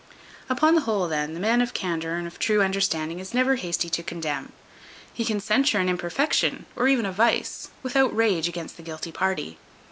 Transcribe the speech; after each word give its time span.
Upon 0.49 0.73
the 0.73 0.81
whole, 0.81 1.07
then, 1.07 1.35
the 1.35 1.39
man 1.39 1.61
of 1.61 1.75
candour 1.75 2.15
and 2.15 2.25
of 2.25 2.39
true 2.39 2.63
understanding 2.63 3.19
is 3.19 3.35
never 3.35 3.57
hasty 3.57 3.87
to 3.91 4.01
condemn. 4.01 4.51
He 5.13 5.23
can 5.23 5.39
censure 5.39 5.77
an 5.77 5.89
imperfection, 5.89 6.65
or 6.75 6.87
even 6.87 7.05
a 7.05 7.11
vice, 7.11 7.69
without 7.83 8.15
rage 8.15 8.47
against 8.47 8.77
the 8.77 8.81
guilty 8.81 9.11
party. 9.11 9.59